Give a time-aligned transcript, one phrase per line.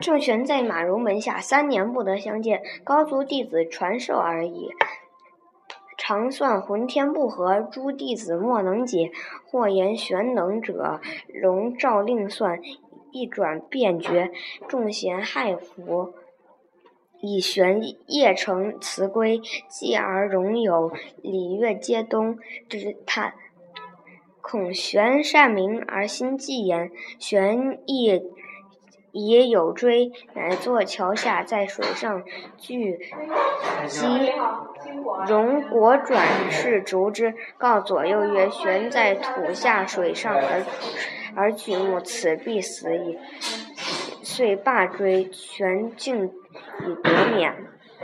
[0.00, 4.70] 郑玄在马融门下三年不得相见，高足弟子传授而已。
[5.98, 9.12] 常算浑天不和，诸弟子莫能解。
[9.46, 12.60] 或言玄能者，容诏令算，
[13.12, 14.30] 一转便决。
[14.66, 16.14] 众贤骇服，
[17.20, 19.40] 以玄夜成辞归。
[19.68, 20.90] 继而容有
[21.20, 22.38] 礼乐皆东
[22.68, 23.34] 之叹。
[24.40, 28.22] 恐玄善明而心忌言，玄亦
[29.12, 32.22] 也有追，乃坐桥下，在水上
[32.56, 32.98] 聚
[33.86, 34.32] 集。
[35.26, 40.64] 荣果转世逐之，告左右曰：“悬在土下水上而
[41.34, 43.18] 而举目，此必死矣。”
[44.22, 47.54] 遂罢追，旋竟以得免。